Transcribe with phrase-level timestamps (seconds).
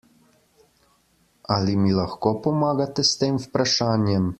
[1.57, 4.27] Ali mi lahko pomagate s tem vprašanjem?